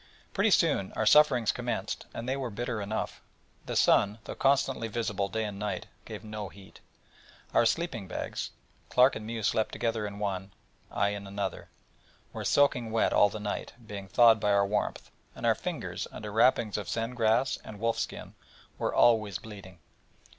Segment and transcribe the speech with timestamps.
[0.33, 3.21] Pretty soon our sufferings commenced, and they were bitter enough.
[3.67, 6.79] The sun, though constantly visible day and night, gave no heat.
[7.53, 8.49] Our sleeping bags
[8.89, 10.53] (Clark and Mew slept together in one,
[10.89, 11.69] I in another)
[12.33, 16.31] were soaking wet all the night, being thawed by our warmth; and our fingers, under
[16.31, 18.33] wrappings of senne grass and wolf skin,
[18.79, 19.77] were always bleeding.